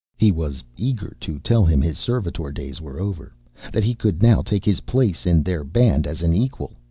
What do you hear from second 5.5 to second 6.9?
band as an equal.